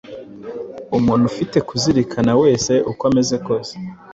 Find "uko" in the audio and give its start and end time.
2.91-3.01